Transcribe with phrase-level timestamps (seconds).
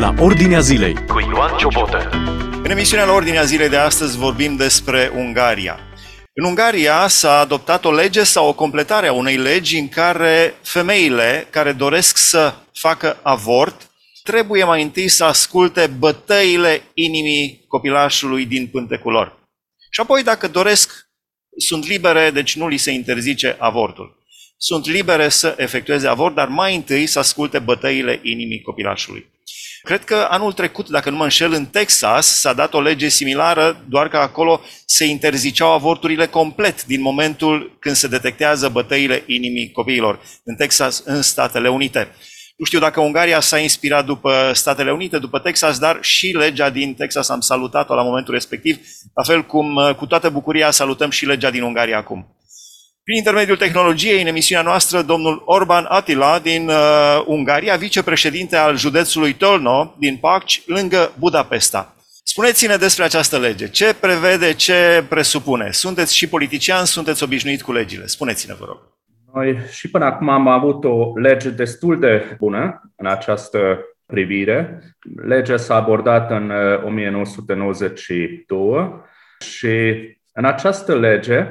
[0.00, 2.10] la Ordinea Zilei cu Ioan Ciobotă.
[2.62, 5.78] În emisiunea la Ordinea Zilei de astăzi vorbim despre Ungaria.
[6.32, 11.46] În Ungaria s-a adoptat o lege sau o completare a unei legi în care femeile
[11.50, 13.90] care doresc să facă avort
[14.22, 19.38] trebuie mai întâi să asculte bătăile inimii copilașului din pântecul lor.
[19.90, 21.08] Și apoi, dacă doresc,
[21.56, 24.19] sunt libere, deci nu li se interzice avortul
[24.62, 29.30] sunt libere să efectueze avort, dar mai întâi să asculte bătăile inimii copilașului.
[29.82, 33.84] Cred că anul trecut, dacă nu mă înșel, în Texas s-a dat o lege similară,
[33.88, 40.20] doar că acolo se interziceau avorturile complet din momentul când se detectează bătăile inimii copiilor.
[40.44, 42.08] În Texas, în Statele Unite.
[42.56, 46.94] Nu știu dacă Ungaria s-a inspirat după Statele Unite, după Texas, dar și legea din
[46.94, 48.78] Texas am salutat-o la momentul respectiv,
[49.14, 52.39] la fel cum cu toată bucuria salutăm și legea din Ungaria acum.
[53.10, 59.32] Prin intermediul tehnologiei, în emisiunea noastră, domnul Orban Attila din uh, Ungaria, vicepreședinte al județului
[59.32, 61.94] Tolno din Paci, lângă Budapesta.
[62.22, 63.68] Spuneți-ne despre această lege.
[63.68, 65.70] Ce prevede, ce presupune?
[65.70, 68.06] Sunteți și politician, sunteți obișnuit cu legile.
[68.06, 68.78] Spuneți-ne, vă rog.
[69.34, 74.82] Noi și până acum am avut o lege destul de bună în această privire.
[75.24, 76.50] Legea s-a abordat în
[76.84, 78.88] 1992 uh,
[79.40, 79.94] și
[80.32, 81.46] în această lege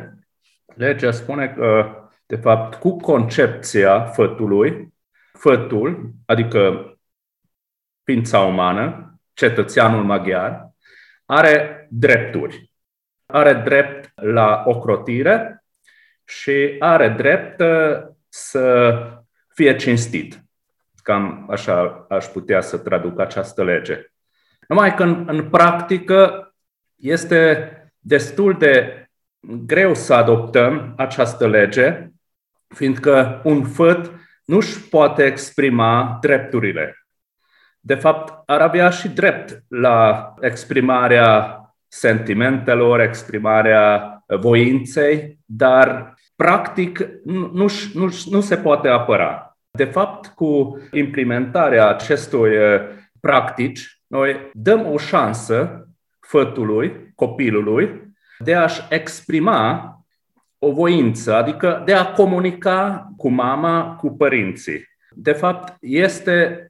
[0.80, 4.94] Legea spune că, de fapt, cu concepția fătului,
[5.34, 6.94] fătul, adică
[8.04, 10.70] ființa umană, cetățeanul maghiar,
[11.26, 12.72] are drepturi.
[13.26, 15.64] Are drept la ocrotire
[16.26, 18.96] și are drept uh, să
[19.48, 20.44] fie cinstit.
[21.04, 24.12] Cam așa aș putea să traduc această lege.
[24.68, 26.54] Numai că în, în practică
[26.96, 29.04] este destul de
[29.40, 32.10] greu să adoptăm această lege,
[32.68, 34.12] fiindcă un făt
[34.46, 37.08] nu își poate exprima drepturile.
[37.80, 47.66] De fapt, ar avea și drept la exprimarea sentimentelor, exprimarea voinței, dar practic nu, nu,
[47.94, 49.58] nu, nu se poate apăra.
[49.72, 52.82] De fapt, cu implementarea acestui uh,
[53.20, 55.88] practici, noi dăm o șansă
[56.20, 58.09] fătului, copilului,
[58.44, 59.94] de a-și exprima
[60.60, 64.88] o voință, adică de a comunica cu mama, cu părinții.
[65.12, 66.68] De fapt, este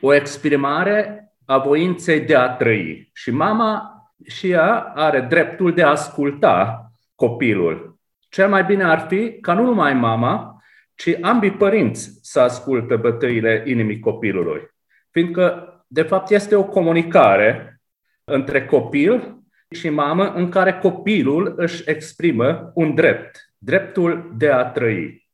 [0.00, 3.10] o exprimare a voinței de a trăi.
[3.12, 3.92] Și mama
[4.26, 7.98] și ea are dreptul de a asculta copilul.
[8.28, 10.62] Cel mai bine ar fi ca nu numai mama,
[10.94, 14.60] ci ambii părinți să ascultă bătăile inimii copilului.
[15.10, 17.80] Fiindcă, de fapt, este o comunicare
[18.24, 19.37] între copil
[19.70, 25.26] și mamă în care copilul își exprimă un drept, dreptul de a trăi.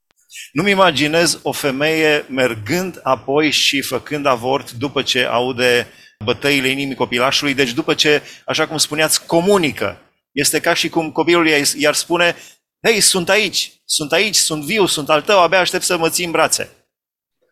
[0.52, 5.86] Nu-mi imaginez o femeie mergând apoi și făcând avort după ce aude
[6.24, 9.98] bătăile inimii copilașului, deci după ce, așa cum spuneați, comunică.
[10.32, 11.46] Este ca și cum copilul
[11.76, 12.34] i-ar spune,
[12.82, 16.24] hei, sunt aici, sunt aici, sunt viu, sunt al tău, abia aștept să mă ții
[16.24, 16.70] în brațe.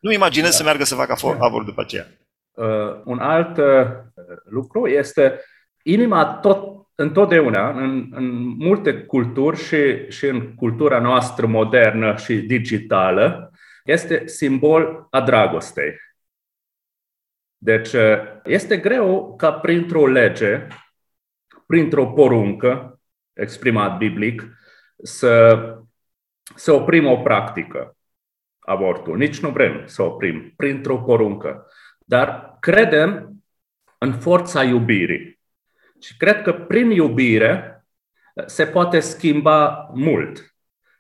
[0.01, 0.57] Nu-mi imaginez da.
[0.57, 2.07] să meargă să facă avort după aceea.
[2.53, 3.87] Uh, un alt uh,
[4.45, 5.41] lucru este
[5.83, 13.53] inima tot, întotdeauna, în, în multe culturi și, și în cultura noastră modernă și digitală,
[13.85, 15.97] este simbol a dragostei.
[17.59, 17.91] Deci
[18.45, 20.67] este greu ca printr-o lege,
[21.67, 23.01] printr-o poruncă,
[23.33, 24.45] exprimat biblic,
[25.03, 25.59] să,
[26.55, 27.97] să oprim o practică,
[28.59, 29.17] avortul.
[29.17, 31.67] Nici nu vrem să oprim printr-o poruncă.
[31.99, 33.33] Dar credem
[33.99, 35.41] în forța iubirii.
[36.03, 37.85] Și cred că prin iubire
[38.47, 40.55] se poate schimba mult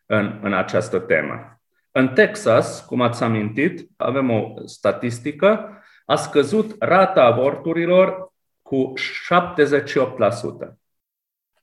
[0.06, 1.60] în, în această temă.
[1.90, 8.32] În Texas, cum ați amintit, avem o statistică, a scăzut rata avorturilor
[8.62, 10.72] cu 78%.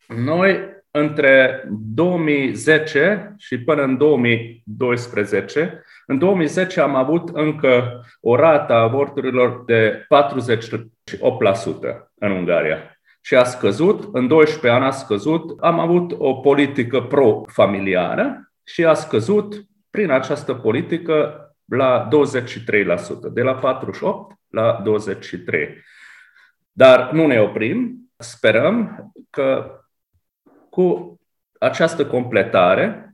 [0.07, 8.81] Noi, între 2010 și până în 2012, în 2010 am avut încă o rată a
[8.81, 10.07] avorturilor de 48%
[12.19, 12.98] în Ungaria
[13.29, 18.93] și a scăzut, în 12 ani a scăzut, am avut o politică pro-familiară și a
[18.93, 25.77] scăzut prin această politică la 23%, de la 48 la 23.
[26.71, 29.79] Dar nu ne oprim, sperăm că
[30.69, 31.19] cu
[31.59, 33.13] această completare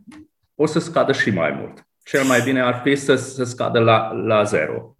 [0.56, 1.88] o să scadă și mai mult.
[2.04, 4.96] Cel mai bine ar fi să, să scadă la, la zero.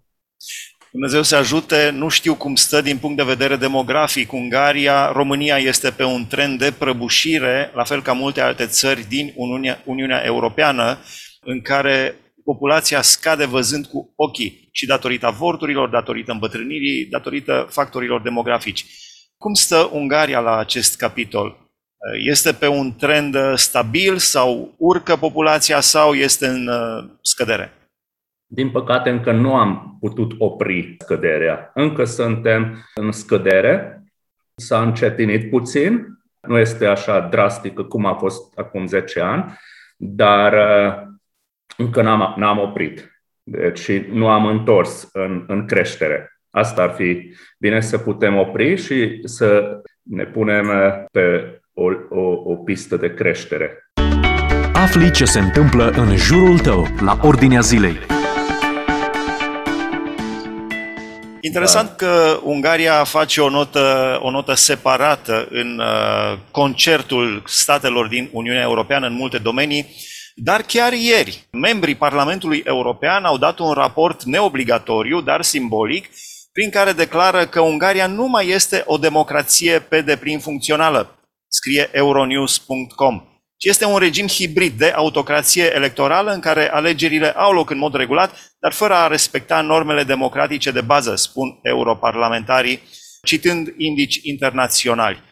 [0.96, 5.92] Dumnezeu să ajute, nu știu cum stă din punct de vedere demografic Ungaria, România este
[5.92, 10.98] pe un trend de prăbușire, la fel ca multe alte țări din Uniunea, Uniunea Europeană,
[11.42, 14.70] în care populația scade văzând cu ochii.
[14.72, 18.86] și datorită avorturilor, datorită îmbătrânirii, datorită factorilor demografici.
[19.38, 21.58] Cum stă Ungaria la acest capitol?
[22.26, 26.70] Este pe un trend stabil sau urcă populația sau este în
[27.22, 27.74] scădere?
[28.56, 31.72] Din păcate, încă nu am putut opri scăderea.
[31.74, 34.04] Încă suntem în scădere.
[34.56, 36.08] S-a încetinit puțin.
[36.48, 39.58] Nu este așa drastică cum a fost acum 10 ani,
[39.98, 41.08] dar uh,
[41.78, 43.24] încă n-am, n-am oprit.
[43.44, 46.40] Deci nu am întors în, în creștere.
[46.50, 50.68] Asta ar fi bine să putem opri și să ne punem
[51.12, 53.92] pe o, o, o pistă de creștere.
[54.74, 57.98] Afli ce se întâmplă în jurul tău, la ordinea zilei.
[61.46, 61.96] Interesant da.
[61.96, 69.08] că Ungaria face o notă, o notă separată în uh, concertul statelor din Uniunea Europeană
[69.08, 69.96] în multe domenii,
[70.36, 76.10] dar chiar ieri, membrii Parlamentului European au dat un raport neobligatoriu, dar simbolic,
[76.52, 83.35] prin care declară că Ungaria nu mai este o democrație pe deplin funcțională, scrie euronews.com
[83.58, 87.96] ci este un regim hibrid de autocrație electorală în care alegerile au loc în mod
[87.96, 92.82] regulat, dar fără a respecta normele democratice de bază, spun europarlamentarii,
[93.24, 95.24] citând indici internaționali.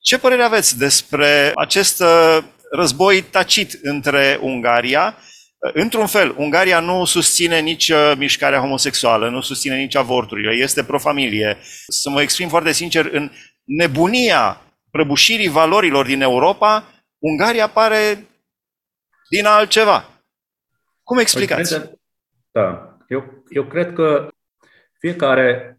[0.00, 2.38] Ce părere aveți despre acest uh,
[2.70, 5.16] război tacit între Ungaria?
[5.58, 10.84] Uh, într-un fel, Ungaria nu susține nici uh, mișcarea homosexuală, nu susține nici avorturile, este
[10.84, 11.58] pro-familie.
[11.88, 13.30] Să mă exprim foarte sincer, în
[13.64, 14.60] nebunia
[14.90, 16.84] prăbușirii valorilor din Europa,
[17.18, 18.26] Ungaria pare
[19.30, 20.08] din altceva.
[21.02, 21.80] Cum explicați?
[21.80, 22.00] Păi,
[22.50, 24.28] da, eu, eu cred că
[24.98, 25.78] fiecare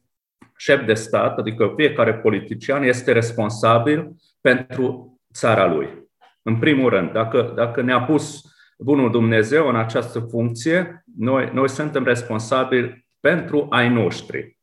[0.57, 6.07] șef de stat, adică fiecare politician, este responsabil pentru țara lui.
[6.41, 8.41] În primul rând, dacă, dacă ne-a pus
[8.77, 14.57] Bunul Dumnezeu în această funcție, noi, noi suntem responsabili pentru ai noștri.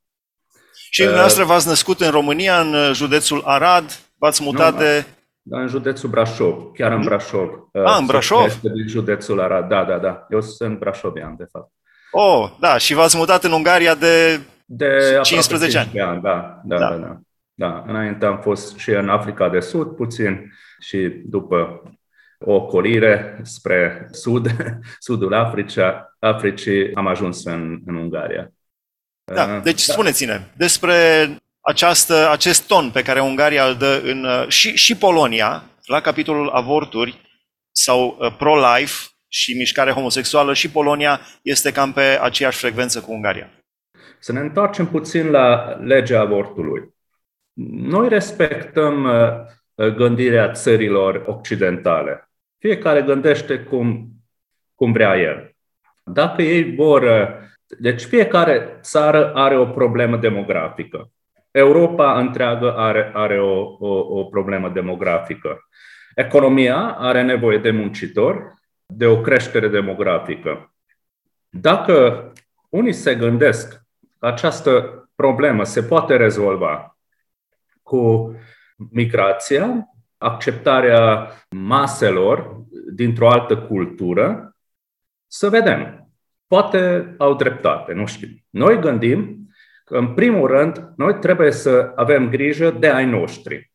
[0.90, 5.04] Și dumneavoastră v-ați născut în România, în județul Arad, v-ați mutat nu, de...
[5.48, 7.68] Da, în județul Brașov, chiar în Brașov.
[7.72, 8.44] Ah, în Brașov?
[8.44, 10.26] Este din județul Arad, da, da, da.
[10.30, 11.72] Eu sunt brașovian, de fapt.
[12.10, 16.00] Oh, da, și v-ați mutat în Ungaria de, de 15 ani.
[16.00, 16.20] ani.
[16.22, 17.20] Da, da, da, da, da.
[17.54, 21.82] Da, înainte am fost și în Africa de Sud puțin și după
[22.38, 24.50] o ocolire spre sud,
[24.98, 28.52] sudul Africa, Africii, am ajuns în, în Ungaria.
[29.24, 29.92] Da, deci da.
[29.92, 30.94] spuneți-ne despre
[31.66, 36.48] această, acest ton pe care Ungaria îl dă în, uh, și, și Polonia, la capitolul
[36.48, 37.20] avorturi
[37.70, 38.94] sau uh, pro-life
[39.28, 43.50] și mișcare homosexuală, și Polonia este cam pe aceeași frecvență cu Ungaria.
[44.18, 46.94] Să ne întoarcem puțin la legea avortului.
[47.70, 52.30] Noi respectăm uh, gândirea țărilor occidentale.
[52.58, 54.08] Fiecare gândește cum,
[54.74, 55.50] cum vrea el.
[56.04, 57.04] Dacă ei vor.
[57.78, 61.10] Deci fiecare țară are o problemă demografică.
[61.56, 65.68] Europa întreagă are, are o, o, o problemă demografică.
[66.14, 68.38] Economia are nevoie de muncitori,
[68.86, 70.74] de o creștere demografică.
[71.48, 72.32] Dacă
[72.68, 73.82] unii se gândesc
[74.18, 76.96] că această problemă se poate rezolva
[77.82, 78.34] cu
[78.90, 79.88] migrația,
[80.18, 82.60] acceptarea maselor
[82.94, 84.56] dintr-o altă cultură,
[85.26, 86.10] să vedem.
[86.46, 88.28] Poate au dreptate, nu știu.
[88.50, 89.45] Noi gândim că,
[89.88, 93.72] în primul rând, noi trebuie să avem grijă de ai noștri.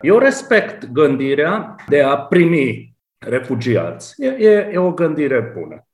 [0.00, 4.22] Eu respect gândirea de a primi refugiați.
[4.22, 5.86] E, e, e o gândire bună,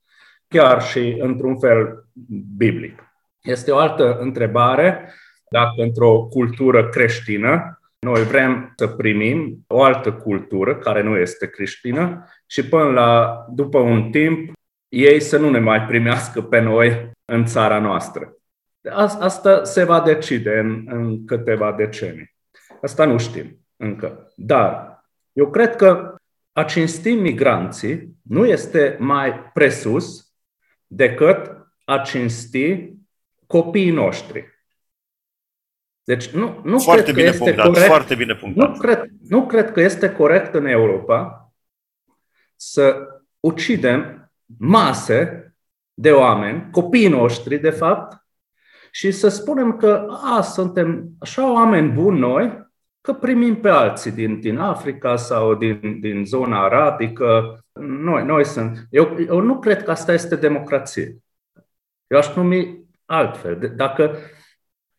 [0.48, 2.04] chiar și într-un fel
[2.56, 3.02] biblic.
[3.42, 5.12] Este o altă întrebare
[5.50, 12.24] dacă într-o cultură creștină noi vrem să primim o altă cultură care nu este creștină
[12.46, 14.52] și până la, după un timp,
[14.88, 18.35] ei să nu ne mai primească pe noi în țara noastră.
[18.92, 22.34] Asta se va decide în, în câteva decenii.
[22.82, 24.32] Asta nu știm încă.
[24.36, 26.14] Dar eu cred că
[26.52, 30.32] a cinsti migranții nu este mai presus
[30.86, 32.92] decât a cinsti
[33.46, 34.54] copiii noștri.
[36.04, 38.68] Deci nu, nu foarte cred bine că este punctat, corect, foarte bine punctat.
[38.68, 41.52] Nu cred, nu cred că este corect în Europa
[42.56, 43.08] să
[43.40, 45.50] ucidem mase
[45.94, 48.25] de oameni, copiii noștri, de fapt,
[48.96, 52.68] și să spunem că a, suntem așa oameni buni noi,
[53.00, 57.58] că primim pe alții din, din Africa sau din, din zona arabică.
[57.80, 58.86] Noi, noi sunt.
[58.90, 61.16] Eu, eu nu cred că asta este democrație.
[62.06, 63.72] Eu aș numi altfel.
[63.76, 64.16] Dacă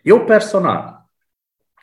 [0.01, 1.10] eu personal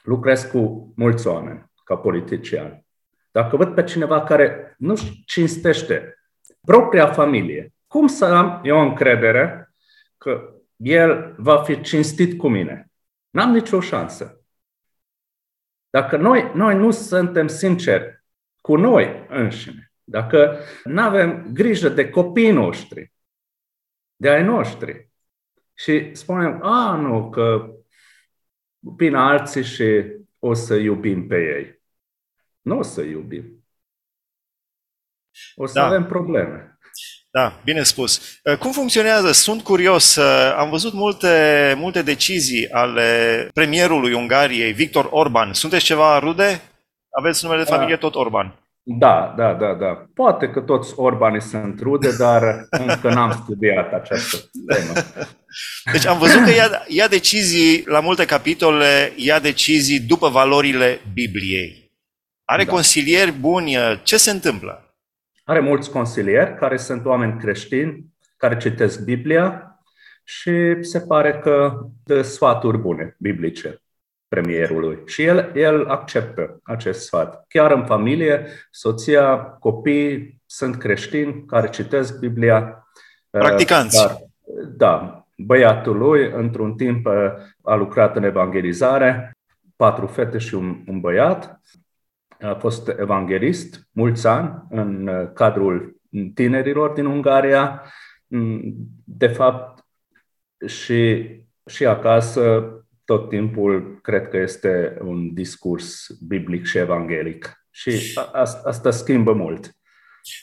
[0.02, 2.84] lucrez cu mulți oameni ca politician,
[3.30, 4.94] dacă văd pe cineva care nu
[5.26, 6.18] cinstește
[6.60, 9.74] propria familie, cum să am eu încredere
[10.18, 12.90] că el va fi cinstit cu mine.
[13.30, 14.44] N-am nicio șansă.
[15.90, 18.24] Dacă noi, noi nu suntem sinceri
[18.60, 23.12] cu noi înșine, dacă nu avem grijă de copiii noștri,
[24.16, 25.08] de ai noștri,
[25.74, 27.74] și spunem, a, nu, că
[28.78, 31.82] vin alții și o să iubim pe ei.
[32.60, 33.64] Nu o să iubim.
[35.54, 35.86] O să da.
[35.86, 36.73] avem probleme.
[37.38, 38.40] Da, bine spus.
[38.42, 39.32] Uh, cum funcționează?
[39.32, 40.16] Sunt curios.
[40.16, 43.08] Uh, am văzut multe, multe decizii ale
[43.54, 45.52] premierului Ungariei, Victor Orban.
[45.52, 46.60] Sunteți ceva rude?
[47.10, 47.74] Aveți numele de da.
[47.74, 48.54] familie tot Orban.
[48.82, 50.06] Da, da, da, da.
[50.14, 54.36] Poate că toți Orbani sunt rude, dar încă n-am studiat această
[54.66, 54.92] temă.
[55.92, 61.92] Deci am văzut că ia, ia decizii la multe capitole, ia decizii după valorile Bibliei.
[62.44, 62.70] Are da.
[62.70, 63.76] consilieri buni.
[64.02, 64.83] Ce se întâmplă?
[65.44, 68.04] Are mulți consilieri care sunt oameni creștini,
[68.36, 69.78] care citesc Biblia
[70.24, 73.82] și se pare că dă sfaturi bune, biblice,
[74.28, 74.98] premierului.
[75.06, 77.44] Și el, el acceptă acest sfat.
[77.48, 82.88] Chiar în familie, soția, copii sunt creștini care citesc Biblia.
[83.30, 83.96] Practicanți.
[83.96, 84.18] Dar,
[84.76, 87.06] da, băiatul lui, într-un timp,
[87.62, 89.36] a lucrat în evangelizare,
[89.76, 91.60] patru fete și un, un băiat
[92.44, 96.00] a fost evanghelist mulți ani în uh, cadrul
[96.34, 97.82] tinerilor din Ungaria.
[98.26, 98.74] Mm,
[99.04, 99.84] de fapt,
[100.66, 101.26] și,
[101.66, 102.64] și acasă,
[103.04, 107.66] tot timpul, cred că este un discurs biblic și evanghelic.
[107.70, 108.20] Și
[108.64, 109.76] asta schimbă mult.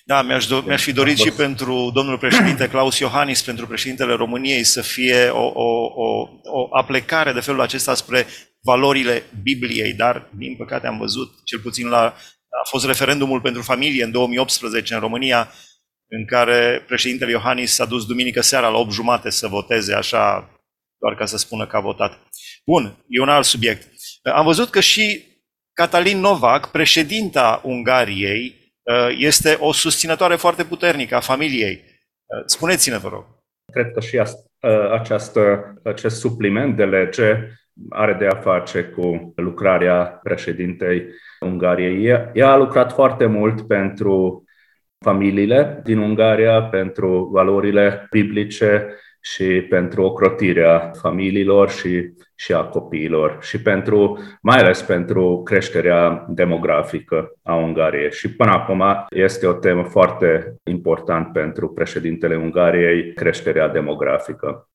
[0.05, 4.63] Da, mi-aș, do- mi-aș fi dorit și pentru domnul președinte Claus Iohannis, pentru președintele României,
[4.63, 8.25] să fie o, o, o, o aplecare de felul acesta spre
[8.63, 12.03] valorile Bibliei, dar, din păcate, am văzut, cel puțin la,
[12.63, 15.51] a fost referendumul pentru familie în 2018 în România,
[16.07, 20.49] în care președintele Iohannis s-a dus duminică seara la 8 jumate să voteze, așa,
[20.99, 22.19] doar ca să spună că a votat.
[22.65, 23.87] Bun, e un alt subiect.
[24.23, 25.25] Am văzut că și
[25.73, 28.73] Catalin Novak, președinta Ungariei,
[29.17, 31.83] este o susținătoare foarte puternică a familiei.
[32.45, 33.25] Spuneți-ne, vă rog.
[33.73, 34.21] Cred că și
[34.91, 37.35] această, acest supliment de lege
[37.89, 41.05] are de a face cu lucrarea președintei
[41.39, 42.05] Ungariei.
[42.33, 44.43] Ea a lucrat foarte mult pentru
[44.99, 53.61] familiile din Ungaria, pentru valorile biblice și pentru ocrotirea familiilor și, și a copiilor și
[53.61, 58.11] pentru, mai ales pentru creșterea demografică a Ungariei.
[58.11, 64.70] Și până acum este o temă foarte importantă pentru președintele Ungariei, creșterea demografică.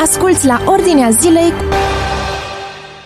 [0.00, 1.52] Asculți la Ordinea Zilei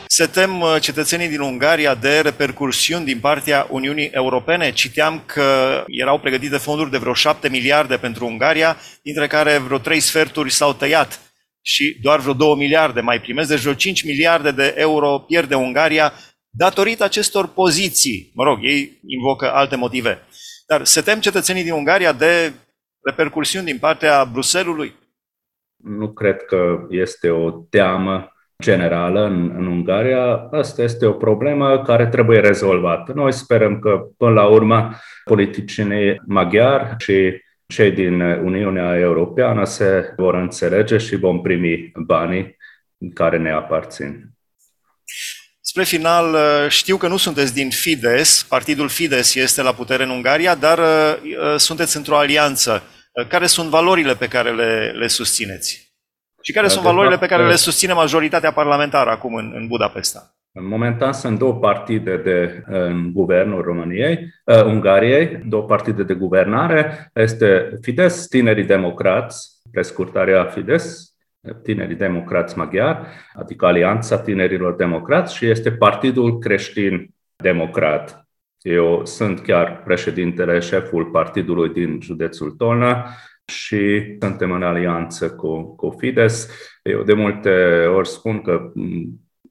[0.07, 4.73] se tem uh, cetățenii din Ungaria de repercursiuni din partea Uniunii Europene.
[4.73, 5.45] Citeam că
[5.87, 10.73] erau pregătite fonduri de vreo 7 miliarde pentru Ungaria, dintre care vreo 3 sferturi s-au
[10.73, 11.21] tăiat
[11.63, 16.13] și doar vreo 2 miliarde mai primesc, deci vreo 5 miliarde de euro pierde Ungaria
[16.51, 18.31] datorită acestor poziții.
[18.35, 20.27] Mă rog, ei invocă alte motive.
[20.67, 22.53] Dar se tem cetățenii din Ungaria de
[23.01, 25.03] repercursiuni din partea Bruselului?
[25.85, 28.29] Nu cred că este o teamă
[28.63, 33.13] generală în, în Ungaria, asta este o problemă care trebuie rezolvată.
[33.15, 40.35] Noi sperăm că, până la urmă, politicienii maghiari și cei din Uniunea Europeană se vor
[40.35, 42.57] înțelege și vom primi banii
[43.15, 44.29] care ne aparțin.
[45.61, 46.37] Spre final,
[46.69, 51.55] știu că nu sunteți din Fides, partidul Fides este la putere în Ungaria, dar uh,
[51.57, 52.83] sunteți într-o alianță.
[53.29, 55.95] Care sunt valorile pe care le, le susțineți?
[56.43, 60.35] Și care sunt valorile pe care le susține majoritatea parlamentară acum în, în Budapesta?
[60.53, 67.11] În momentan sunt două partide de, în guvernul României, uh, Ungariei, două partide de guvernare.
[67.15, 71.15] Este Fides, Tinerii Democrați, prescurtarea Fides,
[71.63, 78.24] Tinerii Democrați Maghiari, adică Alianța Tinerilor Democrați și este Partidul Creștin Democrat.
[78.65, 83.09] Eu sunt chiar președintele, șeful partidului din județul Tolna
[83.45, 86.51] și suntem în alianță cu, cu Fides.
[86.83, 88.73] Eu de multe ori spun că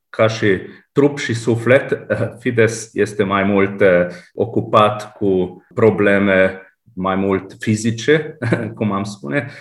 [0.09, 0.59] ca și
[0.91, 2.05] trup și suflet,
[2.41, 6.61] Fides este mai mult uh, ocupat cu probleme
[6.95, 8.37] mai mult fizice,
[8.77, 9.51] cum am spune.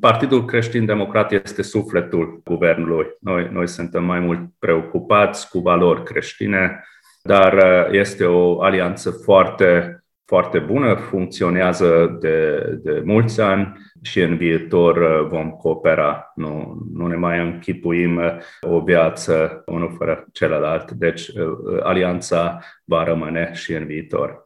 [0.00, 3.06] Partidul Creștin-Democrat este sufletul guvernului.
[3.20, 6.84] Noi, noi suntem mai mult preocupați cu valori creștine,
[7.22, 9.98] dar uh, este o alianță foarte
[10.28, 13.72] foarte bună, funcționează de, de mulți ani
[14.02, 16.32] și în viitor uh, vom coopera.
[16.34, 23.04] Nu, nu ne mai închipuim uh, o viață unul fără celălalt, deci uh, alianța va
[23.04, 24.44] rămâne și în viitor.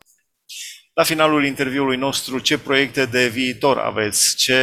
[0.95, 4.37] La finalul interviului nostru, ce proiecte de viitor aveți?
[4.37, 4.57] Ce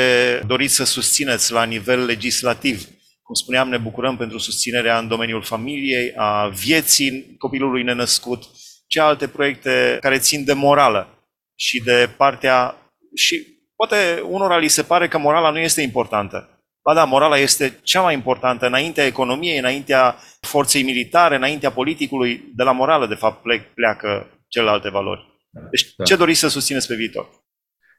[0.48, 2.84] doriți să susțineți la nivel legislativ?
[3.30, 8.44] Cum spuneam, ne bucurăm pentru susținerea în domeniul familiei, a vieții copilului nenăscut,
[8.88, 12.76] ce alte proiecte care țin de morală și de partea...
[13.16, 16.64] Și poate unora li se pare că morala nu este importantă.
[16.84, 22.52] Ba da, morala este cea mai importantă înaintea economiei, înaintea forței militare, înaintea politicului.
[22.56, 25.40] De la morală, de fapt, pleacă celelalte valori.
[25.70, 26.04] Deci, da.
[26.04, 27.30] ce doriți să susțineți pe viitor?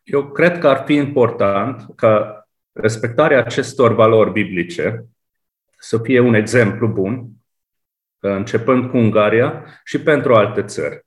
[0.03, 5.05] Eu cred că ar fi important ca respectarea acestor valori biblice
[5.81, 7.29] să fie un exemplu bun,
[8.19, 11.07] începând cu Ungaria și pentru alte țări.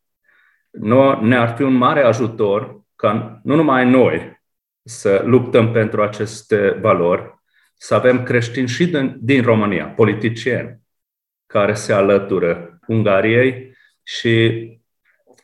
[1.22, 4.42] Ne-ar fi un mare ajutor ca nu numai noi
[4.84, 7.42] să luptăm pentru aceste valori,
[7.74, 10.80] să avem creștini și din, din România, politicieni,
[11.46, 14.68] care se alătură Ungariei și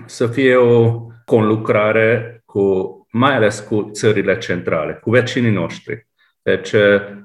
[0.05, 6.07] să fie o conlucrare cu, mai ales cu țările centrale, cu vecinii noștri.
[6.55, 6.73] Deci,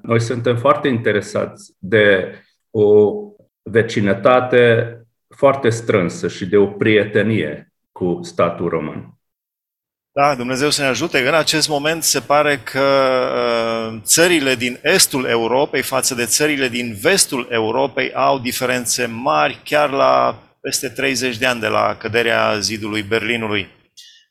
[0.02, 2.38] noi suntem foarte interesați de
[2.70, 3.12] o
[3.62, 4.98] vecinătate
[5.36, 9.18] foarte strânsă și de o prietenie cu statul român.
[10.12, 11.28] Da, Dumnezeu să ne ajute.
[11.28, 12.80] În acest moment se pare că
[13.92, 19.90] uh, țările din estul Europei față de țările din vestul Europei au diferențe mari, chiar
[19.90, 23.68] la peste 30 de ani de la căderea zidului Berlinului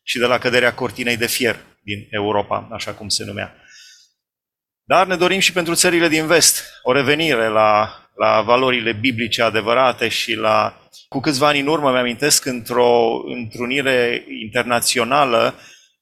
[0.04, 3.56] și de la căderea cortinei de fier din Europa, așa cum se numea.
[4.86, 10.08] Dar ne dorim și pentru țările din vest o revenire la, la valorile biblice adevărate
[10.08, 10.78] și la...
[11.08, 15.56] Cu câțiva ani în urmă, mi-amintesc, într-o întrunire internațională,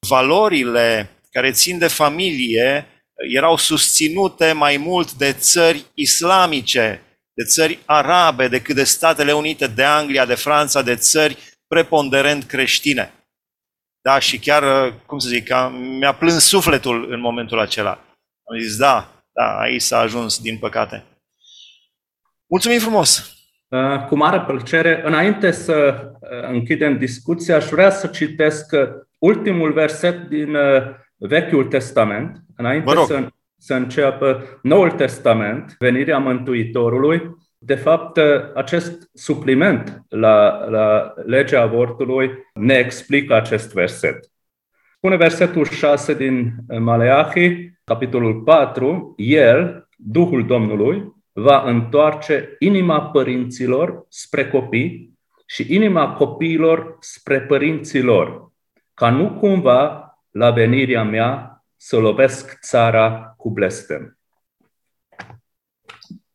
[0.07, 2.87] valorile care țin de familie
[3.33, 7.01] erau susținute mai mult de țări islamice,
[7.33, 13.13] de țări arabe, decât de Statele Unite, de Anglia, de Franța, de țări preponderent creștine.
[14.01, 15.49] Da, și chiar, cum să zic,
[15.99, 18.10] mi-a plâns sufletul în momentul acela.
[18.43, 21.03] Am zis, da, da, aici s-a ajuns, din păcate.
[22.45, 23.35] Mulțumim frumos!
[23.71, 25.01] Uh, cu mare plăcere.
[25.05, 30.57] Înainte să uh, închidem discuția, aș vrea să citesc uh, ultimul verset din
[31.17, 33.27] Vechiul Testament, înainte să,
[33.57, 37.37] să înceapă Noul Testament, venirea Mântuitorului.
[37.57, 38.19] De fapt,
[38.55, 44.31] acest supliment la, la legea avortului ne explică acest verset.
[45.01, 54.49] Spune versetul 6 din Maleahi, capitolul 4, El, Duhul Domnului, va întoarce inima părinților spre
[54.49, 58.51] copii și inima copiilor spre părinților,
[58.93, 64.19] ca nu cumva la venirea mea să lovesc țara cu blestem.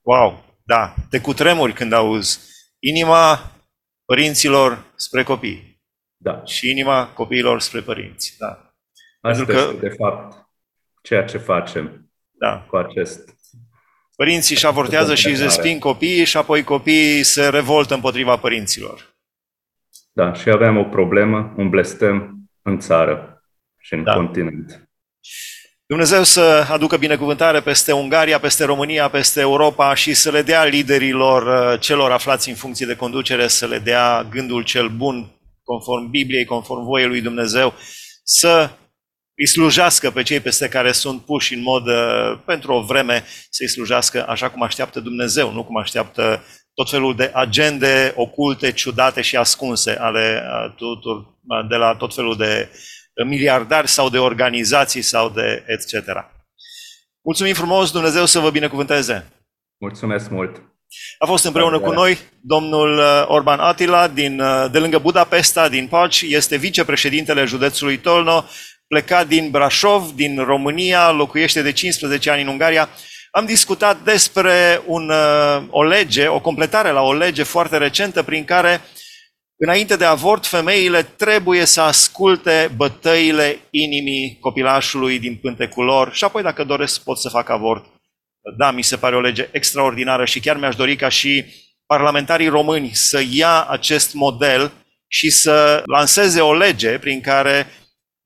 [0.00, 2.38] Wow, da, te cutremuri când auzi
[2.79, 3.52] inima
[4.05, 5.65] părinților spre copii.
[6.27, 6.45] Da.
[6.45, 8.35] Și inima copiilor spre părinți.
[8.39, 8.75] Da.
[9.21, 9.61] Asta Pentru că...
[9.61, 10.49] este, de fapt,
[11.03, 12.67] ceea ce facem da.
[12.69, 13.35] cu acest
[14.17, 19.17] Părinții își avortează și își resping copiii și apoi copiii se revoltă împotriva părinților.
[20.12, 23.43] Da, și avem o problemă, un blestem în țară
[23.79, 24.12] și în da.
[24.12, 24.89] continent.
[25.87, 31.73] Dumnezeu să aducă binecuvântare peste Ungaria, peste România, peste Europa și să le dea liderilor
[31.73, 35.36] uh, celor aflați în funcție de conducere, să le dea gândul cel bun,
[35.66, 37.74] conform Bibliei, conform voiei lui Dumnezeu,
[38.24, 38.70] să
[39.35, 43.68] îi slujească pe cei peste care sunt puși în mod, uh, pentru o vreme, să-i
[43.68, 46.42] slujească așa cum așteaptă Dumnezeu, nu cum așteaptă
[46.74, 52.14] tot felul de agende oculte, ciudate și ascunse ale uh, tuturor, uh, de la tot
[52.14, 52.70] felul de
[53.26, 55.94] miliardari sau de organizații sau de etc.
[57.24, 59.33] Mulțumim frumos, Dumnezeu să vă binecuvânteze!
[59.81, 60.76] Mulțumesc mult!
[61.18, 66.57] A fost împreună cu noi domnul Orban Atila din, de lângă Budapesta, din Paci, este
[66.57, 68.44] vicepreședintele județului Tolno,
[68.88, 72.88] plecat din Brașov, din România, locuiește de 15 ani în Ungaria.
[73.31, 78.44] Am discutat despre un, uh, o lege, o completare la o lege foarte recentă prin
[78.44, 78.81] care,
[79.57, 86.42] înainte de avort, femeile trebuie să asculte bătăile inimii copilașului din pântecul lor și apoi,
[86.42, 87.96] dacă doresc, pot să fac avort.
[88.55, 91.45] Da, mi se pare o lege extraordinară și chiar mi-aș dori ca și
[91.87, 94.73] parlamentarii români să ia acest model
[95.09, 97.67] și să lanseze o lege prin care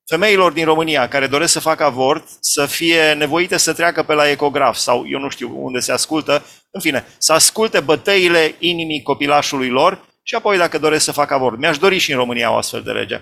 [0.06, 4.30] femeilor din România care doresc să facă avort să fie nevoite să treacă pe la
[4.30, 9.68] ecograf sau eu nu știu unde se ascultă, în fine, să asculte bătăile inimii copilașului
[9.68, 11.58] lor și apoi dacă doresc să facă avort.
[11.58, 13.20] Mi-aș dori și în România o astfel de lege.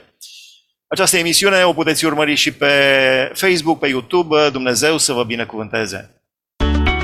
[0.86, 4.48] Această emisiune o puteți urmări și pe Facebook, pe YouTube.
[4.48, 6.17] Dumnezeu să vă binecuvânteze!